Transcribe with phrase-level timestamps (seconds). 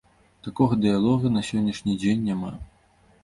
[0.45, 2.51] Такога дыялога на сённяшні дзень няма.